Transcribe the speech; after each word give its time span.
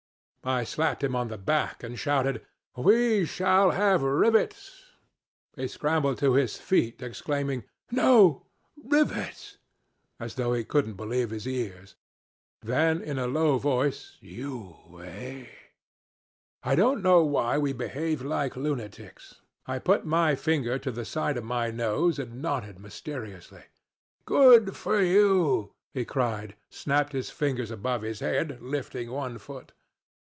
"I 0.43 0.63
slapped 0.63 1.03
him 1.03 1.15
on 1.15 1.27
the 1.27 1.37
back 1.37 1.83
and 1.83 1.99
shouted, 1.99 2.43
'We 2.75 3.25
shall 3.25 3.69
have 3.77 4.01
rivets!' 4.01 4.85
He 5.55 5.67
scrambled 5.67 6.17
to 6.17 6.33
his 6.33 6.57
feet 6.57 7.03
exclaiming 7.03 7.65
'No! 7.91 8.47
Rivets!' 8.83 9.59
as 10.19 10.33
though 10.33 10.53
he 10.53 10.63
couldn't 10.63 10.95
believe 10.95 11.29
his 11.29 11.47
ears. 11.47 11.93
Then 12.63 13.03
in 13.03 13.19
a 13.19 13.27
low 13.27 13.59
voice, 13.59 14.17
'You... 14.19 14.79
eh?' 15.05 15.45
I 16.63 16.73
don't 16.73 17.03
know 17.03 17.23
why 17.23 17.59
we 17.59 17.71
behaved 17.71 18.23
like 18.23 18.55
lunatics. 18.55 19.41
I 19.67 19.77
put 19.77 20.07
my 20.07 20.33
finger 20.33 20.79
to 20.79 20.91
the 20.91 21.05
side 21.05 21.37
of 21.37 21.43
my 21.43 21.69
nose 21.69 22.17
and 22.17 22.41
nodded 22.41 22.79
mysteriously. 22.79 23.65
'Good 24.25 24.75
for 24.75 25.03
you!' 25.03 25.75
he 25.93 26.03
cried, 26.03 26.55
snapped 26.67 27.11
his 27.13 27.29
fingers 27.29 27.69
above 27.69 28.01
his 28.01 28.21
head, 28.21 28.59
lifting 28.59 29.11
one 29.11 29.37
foot. 29.37 29.73